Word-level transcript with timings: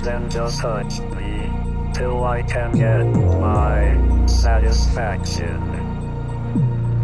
then 0.00 0.30
just 0.30 0.60
touch 0.60 1.00
me 1.00 1.50
till 1.94 2.24
I 2.24 2.42
can 2.42 2.72
get 2.72 3.04
my 3.40 4.26
satisfaction. 4.26 5.62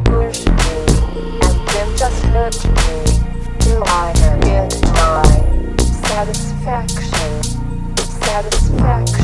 And 0.07 1.69
then 1.69 1.97
just 1.97 2.25
hurt 2.27 2.65
me 2.65 3.05
till 3.61 3.83
I 3.85 4.13
can 4.15 4.41
get 4.41 4.83
my. 4.95 5.45
Satisfaction. 6.15 7.43
Satisfaction. 7.97 9.24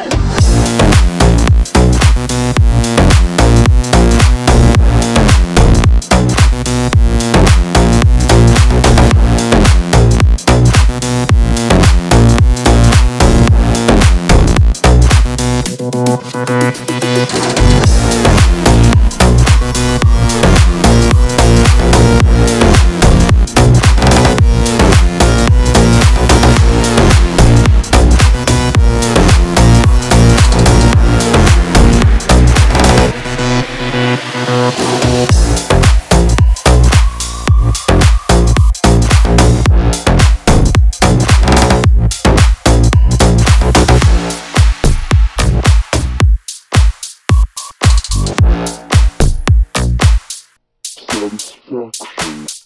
Louco. 51.71 52.60